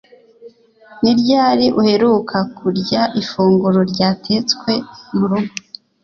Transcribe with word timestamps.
ni 1.01 1.11
ryari 1.19 1.65
uheruka 1.79 2.37
kurya 2.57 3.01
ifunguro 3.21 3.79
ryatetse 3.91 4.71
murugo 5.17 5.53